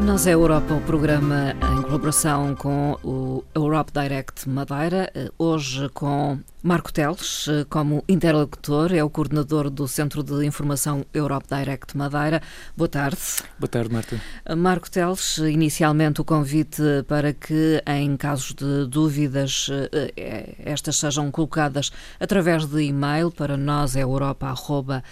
[0.00, 6.40] Nós é Europa, o programa em colaboração com o Europe Direct Madeira, eh, hoje com
[6.60, 12.42] Marco Teles eh, como interlocutor, é o coordenador do Centro de Informação Europe Direct Madeira.
[12.76, 13.20] Boa tarde.
[13.58, 14.20] Boa tarde, Marta.
[14.44, 19.68] Eh, Marco Teles, inicialmente o convite para que, em casos de dúvidas,
[20.58, 25.02] estas sejam colocadas através de e-mail para nós, é europa.rtp.pt.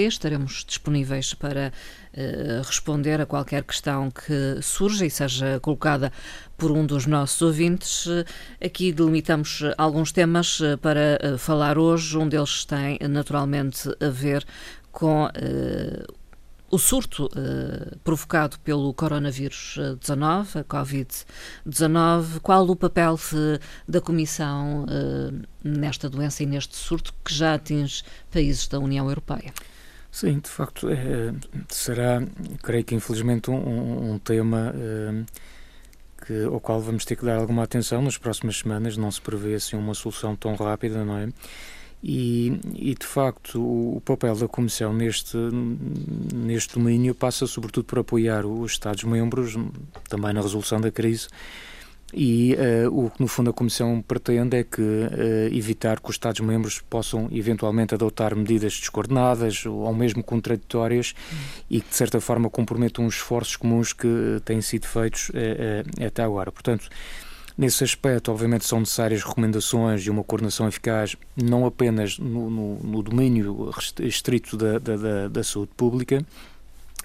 [0.00, 1.72] Estaremos disponíveis para
[2.64, 6.12] responder a qualquer questão que surja e seja colocada
[6.56, 8.06] por um dos nossos ouvintes.
[8.64, 12.16] Aqui delimitamos alguns temas eh, para eh, falar hoje.
[12.16, 14.44] Um deles tem naturalmente a ver
[14.92, 15.28] com
[16.70, 17.28] o surto
[18.04, 22.40] provocado pelo coronavírus 19, a Covid-19.
[22.40, 23.18] Qual o papel
[23.88, 24.86] da Comissão
[25.64, 29.52] nesta doença e neste surto que já atinge países da União Europeia?
[30.14, 31.34] Sim, de facto, é,
[31.68, 32.22] será,
[32.62, 35.24] creio que infelizmente, um, um tema é,
[36.24, 38.96] que, ao qual vamos ter que dar alguma atenção nas próximas semanas.
[38.96, 41.30] Não se prevê assim uma solução tão rápida, não é?
[42.00, 45.36] E, e, de facto o, papel da Comissão neste,
[46.32, 49.56] neste domínio passa sobretudo por apoiar os Estados-membros
[50.08, 51.26] também na resolução da crise
[52.16, 56.14] e uh, o que, no fundo, a Comissão pretende é que uh, evitar que os
[56.14, 61.38] Estados-membros possam eventualmente adotar medidas descoordenadas ou mesmo contraditórias uhum.
[61.70, 65.30] e que, de certa forma, comprometam os esforços comuns que uh, têm sido feitos
[66.04, 66.52] até agora.
[66.52, 66.88] Portanto,
[67.58, 73.02] nesse aspecto, obviamente, são necessárias recomendações e uma coordenação eficaz, não apenas no, no, no
[73.02, 76.24] domínio restrito da, da, da, da saúde pública,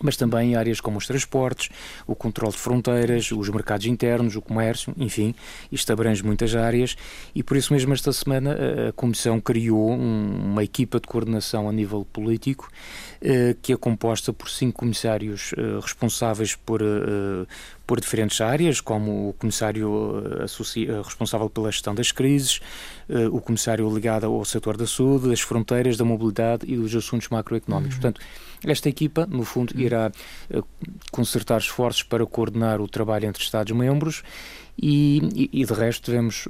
[0.02, 1.70] mas também áreas como os transportes,
[2.08, 5.34] o controle de fronteiras, os mercados internos, o comércio, enfim,
[5.72, 6.96] isto abrange muitas áreas
[7.34, 8.58] e por isso mesmo esta semana
[8.90, 12.70] a Comissão criou um, uma equipa de coordenação a nível político
[13.22, 17.46] eh, que é composta por cinco comissários eh, responsáveis por, eh,
[17.86, 20.24] por diferentes áreas, como o comissário
[21.04, 22.62] responsável pela gestão das crises,
[23.32, 27.96] o comissário ligado ao setor da saúde, das fronteiras, da mobilidade e dos assuntos macroeconómicos.
[27.96, 28.02] Uhum.
[28.02, 28.22] Portanto,
[28.64, 29.89] esta equipa, no fundo, irá
[31.12, 34.24] concertar esforços para coordenar o trabalho entre Estados-membros
[34.82, 36.48] e, e, de resto, devemos,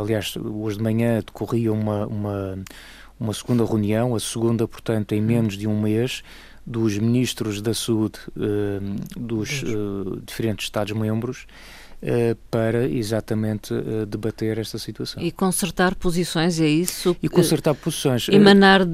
[0.00, 2.58] aliás, hoje de manhã decorria uma, uma
[3.20, 6.22] uma segunda reunião, a segunda, portanto, em menos de um mês,
[6.64, 9.64] dos ministros da saúde uh, dos
[10.26, 11.46] diferentes Estados-membros
[12.00, 13.74] eh, para exatamente
[14.06, 15.20] debater esta situação.
[15.20, 17.16] E consertar posições, é isso?
[17.20, 18.28] E consertar posições.
[18.28, 18.86] Emanar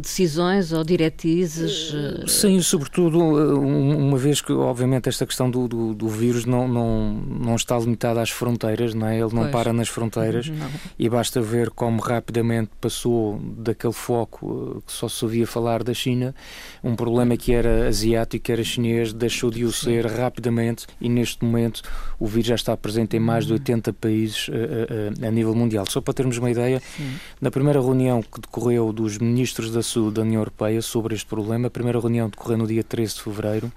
[0.00, 1.92] decisões ou diretrizes?
[2.26, 7.56] Sim, sobretudo, uma vez que, obviamente, esta questão do, do, do, vírus não, não, não
[7.56, 9.14] está limitada às fronteiras, não é?
[9.14, 9.50] ele não pois.
[9.50, 10.68] para nas fronteiras não.
[10.98, 16.34] e basta ver como rapidamente passou daquele foco que só se ouvia falar da China,
[16.82, 21.44] um problema que era asiático, que era chinês, deixou de o ser rapidamente e neste
[21.44, 21.82] momento
[22.18, 25.30] o vírus já está presente em mais de 80 países a, eh, a, eh, a
[25.30, 25.84] nível mundial.
[25.88, 27.14] Só para termos uma ideia, Sim.
[27.40, 31.68] na primeira reunião que decorreu dos ministros da saúde da União Europeia sobre este problema,
[31.68, 33.72] a primeira reunião decorreu no dia 13 de fevereiro,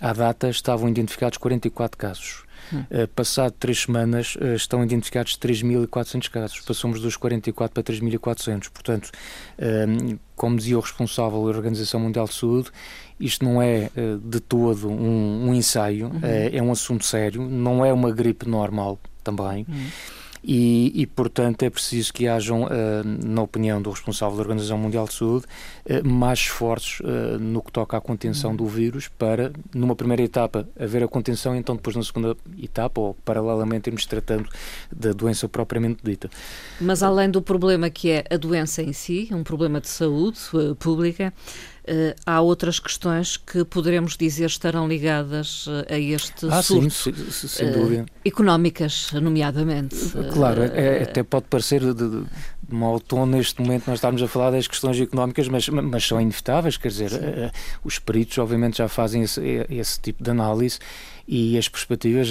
[0.00, 2.48] à data estavam identificados 44 casos.
[2.72, 2.84] Hum.
[2.90, 6.60] Uh, passado três semanas, uh, estão identificados 3.400 casos.
[6.60, 8.68] Passamos dos 44 para 3.400.
[8.70, 9.10] Portanto,
[9.58, 12.70] uh, como dizia o responsável da Organização Mundial de Saúde,
[13.18, 13.90] isto não é
[14.22, 16.20] de todo um, um ensaio, uhum.
[16.22, 19.66] é um assunto sério, não é uma gripe normal também.
[19.68, 19.86] Uhum.
[20.42, 22.68] E, e, portanto, é preciso que hajam, uh,
[23.24, 25.46] na opinião do responsável da Organização Mundial de Saúde,
[25.86, 30.68] uh, mais esforços uh, no que toca à contenção do vírus para, numa primeira etapa,
[30.78, 34.48] haver a contenção e então depois na segunda etapa, ou paralelamente, irmos tratando
[34.90, 36.30] da doença propriamente dita.
[36.80, 40.38] Mas além do problema que é a doença em si, um problema de saúde
[40.78, 41.32] pública,
[42.26, 46.90] há outras questões que poderemos dizer estarão ligadas uh, a este ah, surto.
[46.90, 48.02] Sim, sem dúvida.
[48.02, 49.96] Uh, económicas, nomeadamente.
[50.32, 52.24] Claro, é, até pode parecer de, de
[52.68, 56.76] mau tom neste momento nós estarmos a falar das questões económicas, mas, mas são inevitáveis,
[56.76, 57.10] quer dizer,
[57.82, 59.40] os peritos obviamente já fazem esse,
[59.70, 60.78] esse, tipo de análise
[61.26, 62.28] e as perspectivas,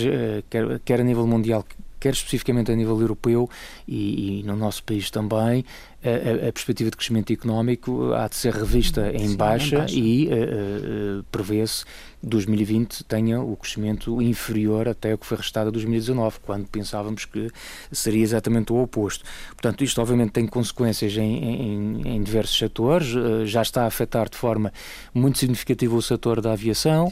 [0.49, 1.65] quer, quer a nível mundial,
[1.99, 3.49] quer especificamente a nível europeu
[3.87, 5.65] e, e no nosso país também,
[6.03, 10.27] a, a, perspectiva de crescimento económico há de ser revista em, baixa, em baixa e
[10.27, 11.85] uh, uh, prevê-se
[12.21, 17.49] 2020 tenha o crescimento inferior até o que foi restado a 2019, quando pensávamos que
[17.91, 19.23] seria exatamente o oposto.
[19.49, 24.29] Portanto, isto obviamente tem consequências em, em, em diversos setores, uh, já está a afetar
[24.29, 24.71] de forma
[25.13, 27.11] muito significativa o setor da aviação,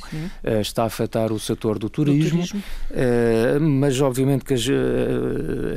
[0.62, 2.64] está a afetar o setor do turismo, do turismo.
[3.80, 4.66] Mas obviamente que as,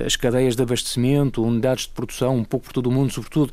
[0.04, 3.52] as cadeias de abastecimento, unidades de produção, um pouco por todo o mundo, sobretudo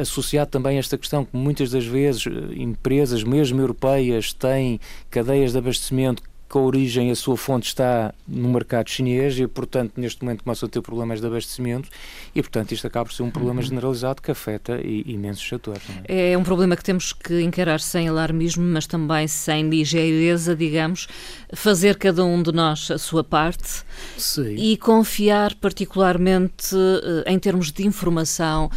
[0.00, 2.24] associado também a esta questão que muitas das vezes
[2.54, 4.78] empresas, mesmo europeias, têm
[5.10, 6.22] cadeias de abastecimento
[6.52, 10.66] que a origem, a sua fonte está no mercado chinês e, portanto, neste momento começam
[10.66, 11.88] a ter problemas de abastecimento
[12.34, 13.66] e, portanto, isto acaba por ser um problema uhum.
[13.66, 15.82] generalizado que afeta imensos setores.
[16.06, 16.32] É?
[16.32, 16.38] é?
[16.38, 21.08] um problema que temos que encarar sem alarmismo, mas também sem ligeireza, digamos,
[21.54, 23.82] fazer cada um de nós a sua parte
[24.18, 24.54] Sim.
[24.54, 28.70] e confiar particularmente eh, em termos de informação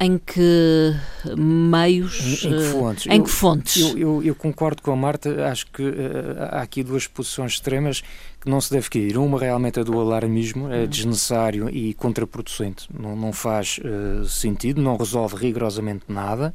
[0.00, 0.94] em que
[1.36, 3.06] meios, em, que fontes?
[3.06, 3.76] Em que fontes?
[3.76, 8.02] Eu, eu, eu, concordo com a Marta, acho que uh, há aqui duas posições extremas
[8.40, 9.18] que não se deve cair.
[9.18, 10.86] Uma realmente é do alarmismo, é hum.
[10.86, 16.54] desnecessário e contraproducente, não, não faz uh, sentido, não resolve rigorosamente nada.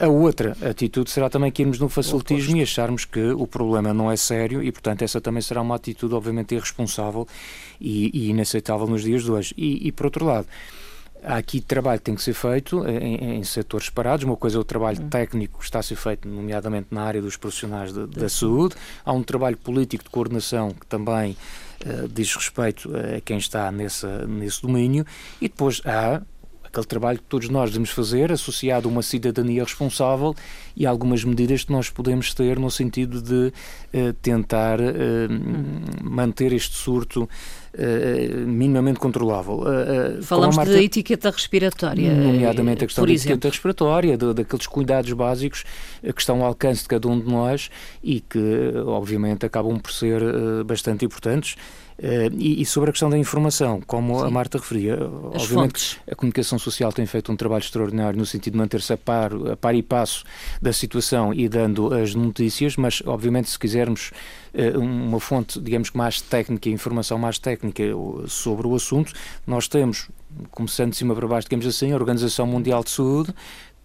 [0.00, 4.10] A outra atitude será também que irmos no facilitismo e acharmos que o problema não
[4.10, 7.28] é sério e, portanto, essa também será uma atitude, obviamente, irresponsável
[7.78, 9.52] e, e inaceitável nos dias de hoje.
[9.54, 10.46] E, e por outro lado,
[11.26, 14.24] Há aqui trabalho que tem que ser feito em, em setores separados.
[14.24, 15.08] Uma coisa é o trabalho hum.
[15.08, 18.76] técnico que está a ser feito, nomeadamente na área dos profissionais de, da saúde.
[19.04, 21.36] Há um trabalho político de coordenação que também
[21.84, 25.04] uh, diz respeito a quem está nessa, nesse domínio.
[25.40, 26.22] E depois há
[26.76, 30.34] aquele trabalho que todos nós devemos fazer, associado a uma cidadania responsável
[30.76, 33.52] e algumas medidas que nós podemos ter no sentido de
[33.98, 34.84] uh, tentar uh,
[36.02, 37.28] manter este surto
[37.78, 39.64] uh, minimamente controlável.
[40.22, 42.14] Falamos Marta, de etiqueta respiratória.
[42.14, 45.64] Nomeadamente a questão da etiqueta respiratória, de, daqueles cuidados básicos
[46.02, 47.70] que estão ao alcance de cada um de nós
[48.02, 50.22] e que, obviamente, acabam por ser
[50.64, 51.56] bastante importantes.
[51.98, 54.26] Uh, e, e, sobre a questão da informação, como Sim.
[54.26, 55.98] a Marta referia, As obviamente fontes.
[56.06, 59.56] a comunicação social tem feito um trabalho extraordinário no sentido de manter-se a par, a
[59.56, 60.22] par e passo
[60.60, 64.45] da situação e dando as notícias, mas obviamente se quisermos uh,
[64.76, 67.82] uma fonte, digamos que mais técnica, informação mais técnica
[68.26, 69.12] sobre o assunto,
[69.46, 70.08] nós temos,
[70.50, 73.34] começando de cima para baixo, digamos assim, a Organização Mundial de Saúde,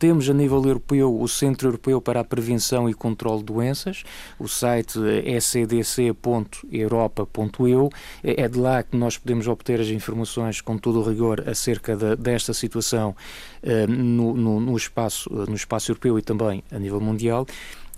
[0.01, 4.03] temos a nível europeu o Centro Europeu para a Prevenção e Controlo de Doenças,
[4.39, 7.89] o site ecdc.europa.eu.
[8.24, 12.15] É de lá que nós podemos obter as informações com todo o rigor acerca de,
[12.15, 13.15] desta situação
[13.62, 17.45] uh, no, no, no, espaço, no espaço europeu e também a nível mundial.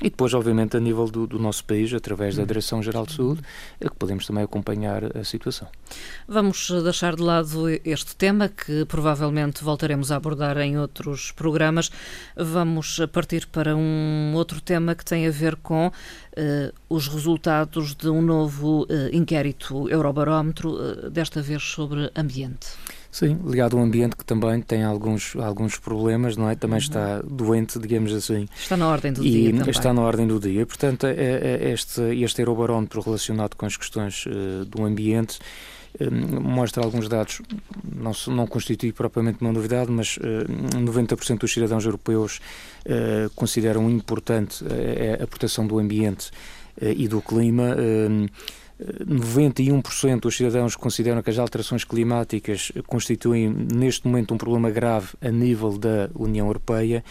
[0.01, 2.43] E depois, obviamente, a nível do, do nosso país, através da.
[2.53, 3.41] Direção-Geral de Saúde,
[3.79, 5.67] é que podemos também acompanhar a situação.
[6.27, 11.91] Vamos deixar de lado este tema, que provavelmente voltaremos a abordar em outros programas.
[12.35, 15.91] Vamos partir para um outro tema que tem a ver com uh,
[16.89, 22.67] os resultados de um novo uh, inquérito Eurobarómetro, uh, desta vez sobre ambiente.
[23.13, 26.55] Sim, ligado ao ambiente que também tem alguns, alguns problemas, não é?
[26.55, 26.81] Também uhum.
[26.81, 28.47] está doente, digamos assim.
[28.57, 29.51] Está na ordem do e dia.
[29.51, 29.69] Também.
[29.69, 30.65] Está na ordem do dia.
[30.65, 35.37] Portanto, é, é, é este, este Eurobarómetro relacionado com as questões uh, do ambiente
[36.01, 37.39] uh, mostra alguns dados,
[37.83, 42.41] não, não constitui propriamente uma novidade, mas uh, 90% dos cidadãos europeus
[42.87, 44.65] uh, consideram importante
[45.21, 46.31] a proteção do ambiente
[46.81, 47.75] e do clima.
[49.05, 55.29] 91% dos cidadãos consideram que as alterações climáticas constituem neste momento um problema grave a
[55.29, 57.03] nível da União Europeia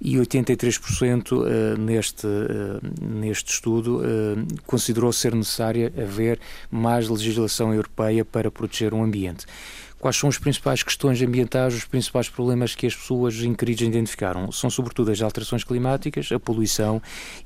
[0.00, 4.36] e 83% eh, neste, eh, neste estudo eh,
[4.66, 6.38] considerou ser necessária haver
[6.70, 9.44] mais legislação europeia para proteger o ambiente
[9.98, 14.50] quais são as principais questões ambientais, os principais problemas que as pessoas inquiridas identificaram.
[14.52, 17.02] São sobretudo as alterações climáticas, a poluição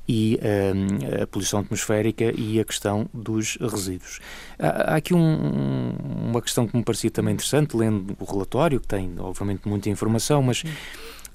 [0.07, 4.19] e um, a poluição atmosférica e a questão dos resíduos.
[4.59, 5.95] Há, aqui um,
[6.29, 10.41] uma questão que me parecia também interessante, lendo o relatório, que tem obviamente muita informação,
[10.41, 10.63] mas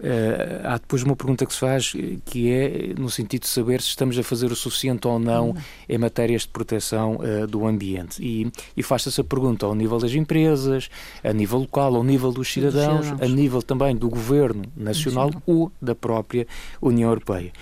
[0.01, 1.93] Uh, há depois uma pergunta que se faz
[2.25, 5.57] que é no sentido de saber se estamos a fazer o suficiente ou não
[5.89, 8.23] em matérias de proteção uh, do ambiente.
[8.23, 10.89] E, e faz-se essa pergunta ao nível das empresas,
[11.25, 13.31] a nível local, ao nível dos cidadãos, cidadãos.
[13.31, 16.47] a nível também do governo nacional ou da própria
[16.81, 17.53] União Europeia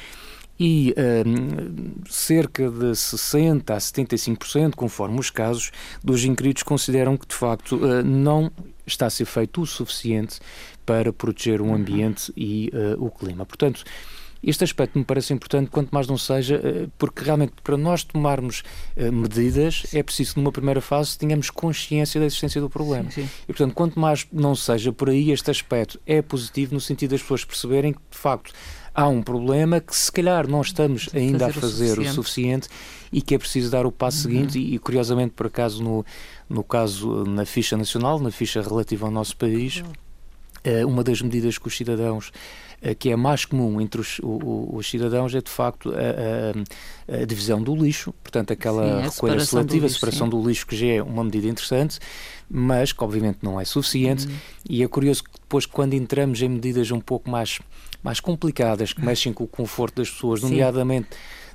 [0.58, 0.94] e
[1.26, 5.70] um, cerca de 60% a 75%, conforme os casos,
[6.02, 8.50] dos inquiridos consideram que de facto uh, não
[8.86, 10.38] está a ser feito o suficiente
[10.84, 13.44] para proteger o ambiente e uh, o clima.
[13.44, 13.82] Portanto,
[14.46, 18.62] Este aspecto me parece importante, quanto mais não seja, uh, porque realmente para nós tomarmos
[18.96, 23.10] uh, medidas é preciso que numa primeira fase tenhamos consciência da existência do problema.
[23.10, 23.30] Sim, sim.
[23.42, 27.22] E portanto, quanto mais não seja por aí, este aspecto é positivo no sentido das
[27.22, 28.52] pessoas perceberem que de facto
[28.94, 32.08] há um problema que se calhar não estamos ainda fazer a fazer o suficiente.
[32.08, 32.68] o suficiente.
[33.12, 34.34] e que é preciso dar o passo uhum.
[34.34, 36.04] seguinte e, e, curiosamente por acaso no,
[36.48, 40.05] no caso na ficha nacional, na ficha relativa ao nosso país, uhum.
[40.86, 42.32] Uma das medidas que os cidadãos
[42.82, 47.24] eh, que é mais comum entre os, os, cidadãos é de facto a, a, a,
[47.24, 51.02] divisão do lixo, portanto aquela Sim, recolha seletiva, a separação do lixo que já é
[51.02, 51.98] uma medida interessante,
[52.48, 54.34] mas que obviamente não é suficiente uhum.
[54.68, 57.60] e é curioso que depois quando entramos em medidas um pouco mais
[58.02, 60.50] mais complicadas que mexem com o conforto das pessoas, Sim.
[60.50, 61.08] nomeadamente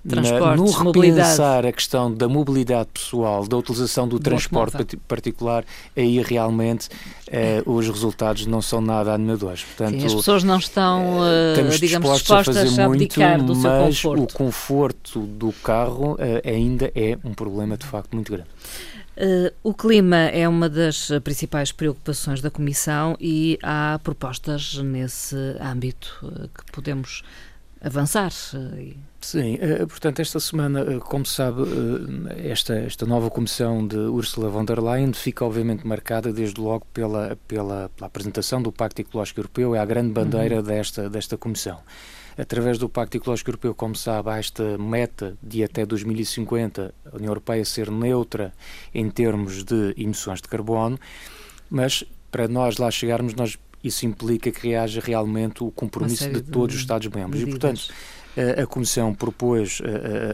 [0.03, 5.63] na, no repensar a questão da mobilidade pessoal, da utilização do, do transporte particular,
[5.96, 6.89] aí realmente
[7.27, 9.63] eh, os resultados não são nada animadores.
[9.63, 13.62] Portanto, Sim, as pessoas não estão, uh, digamos, dispostas a fazer a muito, do mas
[13.98, 14.24] seu conforto.
[14.24, 16.17] o conforto do carro uh,
[16.50, 18.50] ainda é um problema de facto muito grande.
[19.17, 26.17] Uh, o clima é uma das principais preocupações da Comissão e há propostas nesse âmbito
[26.24, 27.22] uh, que podemos
[27.81, 28.31] avançar.
[29.21, 31.61] Sim, portanto, esta semana, como sabe,
[32.43, 37.37] esta, esta nova comissão de Ursula von der Leyen fica obviamente marcada desde logo pela,
[37.47, 40.63] pela, pela apresentação do Pacto Ecológico Europeu, é a grande bandeira uhum.
[40.63, 41.79] desta, desta comissão
[42.37, 47.29] através do Pacto Ecológico Europeu, como sabe, há esta meta de até 2050 a União
[47.29, 48.53] Europeia ser neutra
[48.93, 50.97] em termos de emissões de carbono,
[51.69, 56.75] mas para nós lá chegarmos, nós, isso implica que haja realmente o compromisso de todos
[56.75, 57.41] os Estados-membros.
[57.41, 57.89] E, portanto,
[58.61, 59.81] a Comissão propôs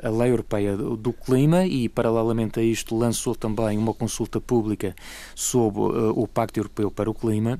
[0.03, 4.95] a, Lei Europeia do Clima e, paralelamente a isto, lançou também uma consulta pública
[5.33, 7.59] sobre o Pacto Europeu para o Clima.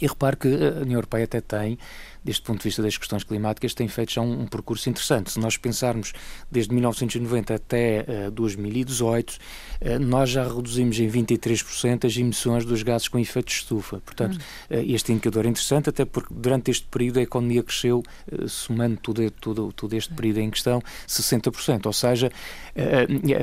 [0.00, 1.78] E repare que a União Europeia até tem
[2.22, 5.32] deste ponto de vista das questões climáticas, tem feito já um, um percurso interessante.
[5.32, 6.12] Se nós pensarmos
[6.50, 13.08] desde 1990 até uh, 2018, uh, nós já reduzimos em 23% as emissões dos gases
[13.08, 14.00] com efeito de estufa.
[14.04, 14.38] Portanto,
[14.70, 14.76] hum.
[14.76, 18.98] uh, este indicador é interessante, até porque durante este período a economia cresceu, uh, somando
[18.98, 21.86] todo, todo, todo este período em questão, 60%.
[21.86, 22.30] Ou seja,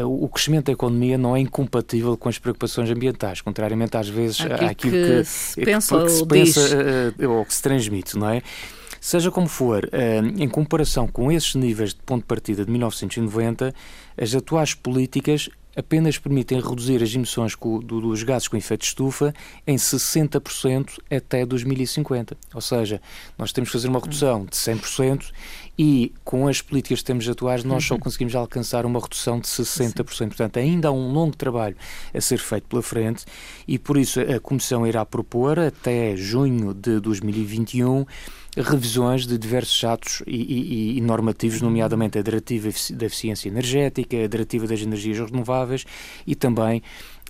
[0.06, 4.70] o crescimento da economia não é incompatível com as preocupações ambientais, contrariamente às vezes àquilo,
[4.70, 8.42] àquilo que, que, se pensa, que se pensa ou que se transmite, não é?
[9.08, 13.74] Seja como for, eh, em comparação com esses níveis de ponto de partida de 1990,
[14.18, 19.34] as atuais políticas apenas permitem reduzir as emissões dos gases com efeito de estufa
[19.66, 22.36] em 60% até 2050.
[22.54, 23.02] Ou seja,
[23.38, 25.32] nós temos que fazer uma redução de 100%
[25.80, 28.02] e com as políticas que temos atuais nós só uhum.
[28.02, 30.04] conseguimos alcançar uma redução de 60%.
[30.04, 31.78] Portanto, ainda há um longo trabalho
[32.14, 33.24] a ser feito pela frente
[33.66, 38.06] e por isso a Comissão irá propor até junho de 2021
[38.62, 44.28] revisões de diversos atos e, e, e normativos, nomeadamente a Diretiva da Eficiência Energética, a
[44.28, 45.86] Diretiva das Energias Renováveis
[46.26, 46.82] e também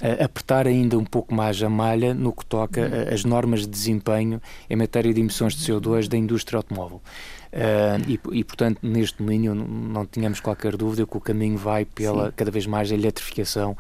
[0.02, 3.68] uh, apertar ainda um pouco mais a malha no que toca uh, as normas de
[3.68, 7.02] desempenho em matéria de emissões de CO2 da indústria automóvel.
[7.48, 11.86] Uh, e, e, portanto, neste domínio não, não tínhamos qualquer dúvida que o caminho vai
[11.86, 12.34] pela Sim.
[12.36, 13.72] cada vez mais a eletrificação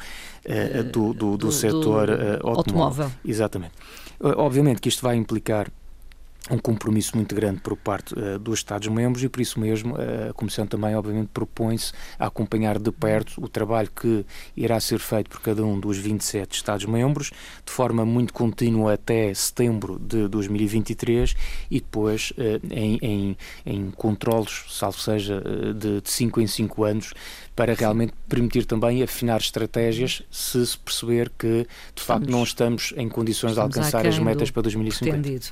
[0.46, 2.14] uh, do, do, do, do, setor uh,
[2.44, 2.56] automóvel.
[2.58, 3.12] automóvel.
[3.26, 3.74] Exatamente.
[4.20, 5.70] obviamente que isto vai implicar
[6.50, 10.34] um compromisso muito grande por parte uh, dos Estados-membros e por isso mesmo uh, a
[10.34, 14.26] Comissão também obviamente propõe-se a acompanhar de perto o trabalho que
[14.56, 17.32] irá ser feito por cada um dos 27 Estados-membros
[17.66, 21.36] de forma muito contínua até setembro de 2023
[21.72, 25.42] e depois uh, em, em, em controlos, salvo seja,
[25.76, 27.14] de 5 em 5 anos
[27.56, 33.10] para realmente permitir também afinar estratégias se se perceber que, de facto, não estamos em
[33.10, 35.12] condições de alcançar as metas para 2050.
[35.12, 35.46] Pretendido.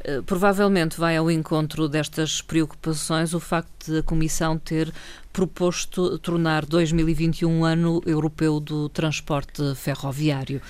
[0.00, 4.90] Uh, provavelmente vai ao encontro destas preocupações o facto de a Comissão ter
[5.32, 10.60] proposto tornar 2021 um ano europeu do transporte ferroviário.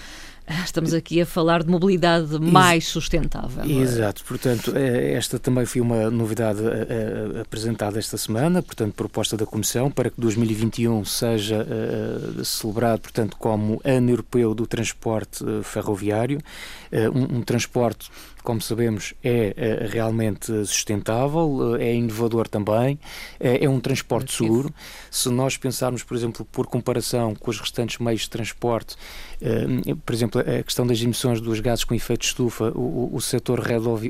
[0.64, 3.62] Estamos aqui a falar de mobilidade mais sustentável.
[3.62, 3.82] É?
[3.82, 9.36] Exato, portanto, é, esta também foi uma novidade é, é, apresentada esta semana, portanto, proposta
[9.36, 11.66] da Comissão para que 2021 seja
[12.42, 16.40] celebrado, portanto, como Ano Europeu do Transporte Ferroviário,
[17.14, 18.10] um, um transporte
[18.42, 22.98] como sabemos, é, realmente sustentável, é inovador também,
[23.38, 24.49] é, é um transporte seguro.
[25.10, 28.96] Se nós pensarmos, por exemplo, por comparação com os restantes meios de transporte,
[29.40, 33.20] eh, por exemplo, a questão das emissões dos gases com efeito de estufa, o, o
[33.20, 33.60] setor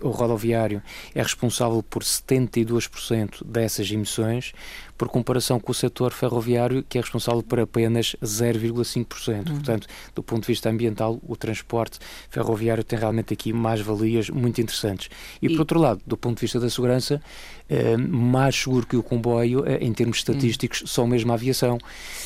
[0.03, 0.83] rodoviário
[1.15, 4.53] é responsável por 72% dessas emissões,
[5.01, 9.49] por comparação com o setor ferroviário, que é responsável por apenas 0,5%.
[9.49, 9.55] Uhum.
[9.55, 14.61] Portanto, do ponto de vista ambiental, o transporte ferroviário tem realmente aqui mais valias muito
[14.61, 15.09] interessantes.
[15.41, 15.49] E, e...
[15.53, 17.19] por outro lado, do ponto de vista da segurança,
[17.71, 20.87] eh, mais seguro que o comboio, eh, em termos estatísticos, hum.
[20.89, 21.79] só mesmo a aviação.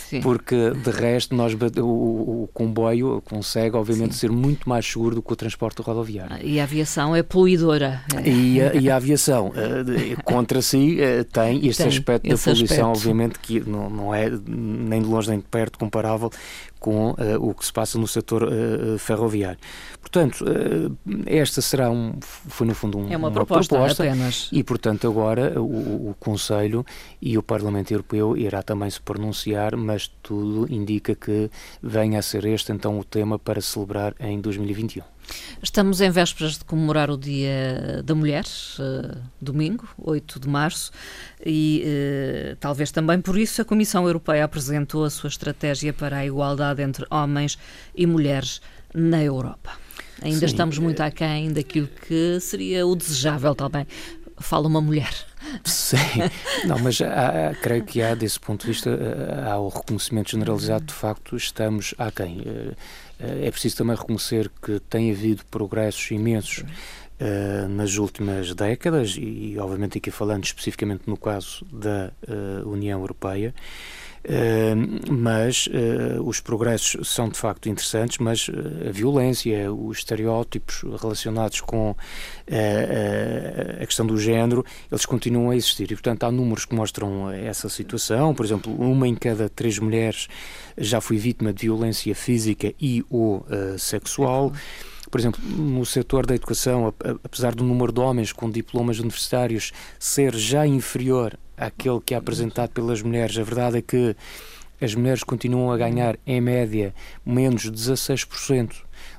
[0.09, 0.23] Sim.
[0.23, 4.21] Porque, de resto, nós, o, o comboio consegue, obviamente, Sim.
[4.21, 6.38] ser muito mais seguro do que o transporte rodoviário.
[6.43, 8.02] E a aviação é poluidora.
[8.25, 10.97] E, a, e a aviação, eh, contra si,
[11.31, 12.87] tem este tem aspecto da poluição, aspecto.
[12.87, 16.30] obviamente, que não, não é nem de longe nem de perto comparável
[16.84, 19.58] com uh, o que se passa no setor uh, ferroviário.
[20.02, 24.50] Portanto, uh, esta será um, foi no fundo um, é uma, uma proposta, proposta, apenas.
[24.52, 26.84] e, portanto, agora o, o Conselho
[27.22, 31.50] e o Parlamento Europeu irá também se pronunciar, mas tudo indica que
[31.82, 35.02] venha a ser este então o tema para celebrar em 2021.
[35.62, 38.44] Estamos em vésperas de comemorar o Dia da Mulher,
[39.40, 40.92] domingo, 8 de março,
[41.44, 41.82] e
[42.60, 47.07] talvez também por isso a Comissão Europeia apresentou a sua estratégia para a igualdade entre
[47.11, 47.59] homens
[47.95, 48.61] e mulheres
[48.95, 49.73] na Europa.
[50.23, 50.47] Ainda Sim.
[50.47, 53.87] estamos muito aquém daquilo que seria o desejável também.
[54.38, 55.12] Fala uma mulher.
[55.64, 55.97] Sim,
[56.66, 60.87] não, mas há, creio que há, desse ponto de vista, eh, há o reconhecimento generalizado,
[60.87, 62.43] de facto, estamos aquém.
[63.21, 66.64] É preciso também reconhecer que tem havido progressos imensos
[67.21, 73.54] uh, nas últimas décadas, e obviamente aqui falando especificamente no caso da uh, União Europeia.
[74.25, 80.83] Uh, mas uh, os progressos são de facto interessantes, mas uh, a violência, os estereótipos
[81.00, 81.95] relacionados com
[83.81, 87.69] a questão do género, eles continuam a existir e, portanto, há números que mostram essa
[87.69, 88.35] situação.
[88.35, 90.28] Por exemplo, uma em cada três mulheres
[90.76, 93.47] já foi vítima de violência física e ou
[93.78, 94.52] sexual.
[95.14, 96.92] Por exemplo, no setor da educação,
[97.23, 102.71] apesar do número de homens com diplomas universitários ser já inferior àquele que é apresentado
[102.71, 104.16] pelas mulheres, a verdade é que
[104.80, 106.92] as mulheres continuam a ganhar, em média,
[107.25, 108.75] menos 16%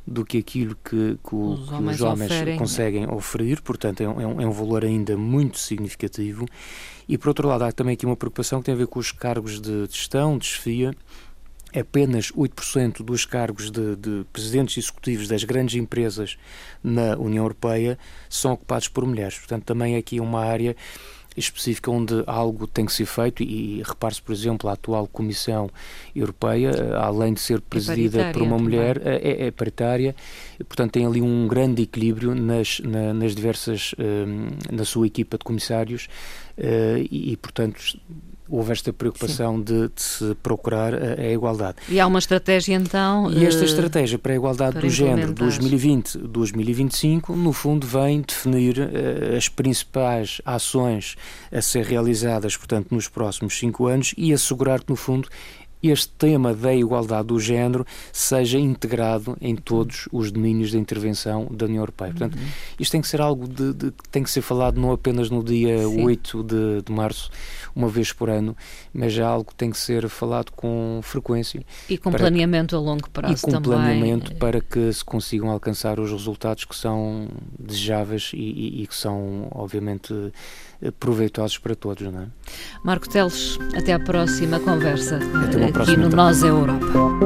[0.05, 2.57] do que aquilo que, que, os, que homens os homens oferem.
[2.57, 6.45] conseguem oferir, portanto é um, é um valor ainda muito significativo.
[7.07, 9.13] E por outro lado, há também aqui uma preocupação que tem a ver com os
[9.13, 10.93] cargos de gestão, de chefia,
[11.79, 16.37] apenas 8% dos cargos de, de, presidentes executivos das grandes empresas
[16.83, 17.97] na União Europeia
[18.29, 19.37] são ocupados por mulheres.
[19.37, 20.75] Portanto, também aqui uma área
[21.37, 25.69] específica onde algo tem que ser feito e repare-se, por exemplo, a atual Comissão
[26.15, 30.15] Europeia, eh, além de ser presidida é por uma mulher, eh, é, é, paritária,
[30.59, 34.25] e, portanto tem ali um grande equilíbrio nas, na, nas diversas, eh,
[34.71, 36.07] na sua equipa de comissários
[36.57, 37.79] e, e portanto
[38.49, 41.77] houve esta preocupação de, de, se procurar a, a, igualdade.
[41.89, 43.31] E há uma estratégia então.
[43.31, 48.77] E esta uh, estratégia para a igualdade para do género 2020-2025, no fundo, vem definir
[48.77, 51.15] uh, as principais ações
[51.51, 55.27] a ser realizadas, portanto, nos próximos cinco anos e assegurar que, no fundo,
[55.83, 61.65] este tema da igualdade do género seja integrado em todos os domínios de intervenção da
[61.65, 62.11] União Europeia.
[62.11, 62.47] Portanto, uhum.
[62.79, 65.43] isto tem que ser algo de, de, que tem que ser falado não apenas no
[65.43, 66.03] dia Sim.
[66.03, 67.29] 8 de, de março,
[67.75, 68.55] uma vez por ano,
[68.93, 71.63] mas já algo que tem que ser falado com frequência.
[71.89, 73.71] E com planeamento a longo prazo E com também.
[73.71, 77.27] planeamento para que se consigam alcançar os resultados que são
[77.59, 80.13] desejáveis e, e, e que são, obviamente,
[80.99, 82.11] proveitosos para todos.
[82.11, 82.25] Não é?
[82.83, 87.24] Marco Teles, até à próxima conversa até aqui no Nós é Europa.